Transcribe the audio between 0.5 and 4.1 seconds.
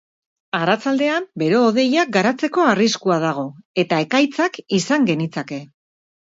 Arratsaldean bero-hodeiak garatzeko arriskua dago, eta